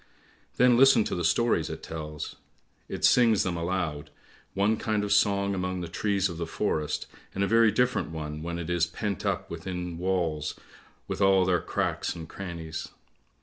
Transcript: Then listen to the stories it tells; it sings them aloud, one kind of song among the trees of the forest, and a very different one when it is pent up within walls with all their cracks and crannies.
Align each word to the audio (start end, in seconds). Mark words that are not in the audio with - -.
Then 0.57 0.77
listen 0.77 1.03
to 1.03 1.13
the 1.13 1.23
stories 1.23 1.69
it 1.69 1.83
tells; 1.83 2.35
it 2.89 3.05
sings 3.05 3.43
them 3.43 3.55
aloud, 3.55 4.09
one 4.55 4.75
kind 4.77 5.03
of 5.03 5.13
song 5.13 5.53
among 5.53 5.81
the 5.81 5.87
trees 5.87 6.27
of 6.27 6.37
the 6.39 6.47
forest, 6.47 7.05
and 7.35 7.43
a 7.43 7.47
very 7.47 7.71
different 7.71 8.09
one 8.09 8.41
when 8.41 8.57
it 8.57 8.67
is 8.71 8.87
pent 8.87 9.27
up 9.27 9.51
within 9.51 9.99
walls 9.99 10.55
with 11.07 11.21
all 11.21 11.45
their 11.45 11.61
cracks 11.61 12.15
and 12.15 12.27
crannies. 12.27 12.89